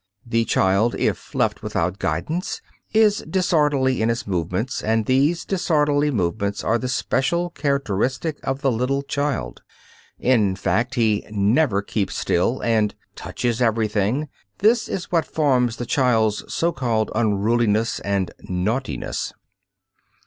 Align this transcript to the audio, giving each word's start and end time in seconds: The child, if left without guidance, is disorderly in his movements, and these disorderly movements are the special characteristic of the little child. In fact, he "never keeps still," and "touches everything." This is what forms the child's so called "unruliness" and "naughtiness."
The 0.25 0.45
child, 0.45 0.95
if 0.97 1.35
left 1.35 1.61
without 1.61 1.99
guidance, 1.99 2.59
is 2.91 3.23
disorderly 3.29 4.01
in 4.01 4.09
his 4.09 4.25
movements, 4.25 4.81
and 4.81 5.05
these 5.05 5.45
disorderly 5.45 6.09
movements 6.09 6.63
are 6.63 6.79
the 6.79 6.89
special 6.89 7.51
characteristic 7.51 8.39
of 8.43 8.61
the 8.61 8.71
little 8.71 9.03
child. 9.03 9.61
In 10.17 10.55
fact, 10.55 10.95
he 10.95 11.23
"never 11.29 11.83
keeps 11.83 12.15
still," 12.17 12.61
and 12.63 12.95
"touches 13.15 13.61
everything." 13.61 14.27
This 14.57 14.87
is 14.89 15.11
what 15.11 15.23
forms 15.23 15.75
the 15.75 15.85
child's 15.85 16.51
so 16.51 16.71
called 16.71 17.11
"unruliness" 17.13 17.99
and 17.99 18.31
"naughtiness." 18.49 19.33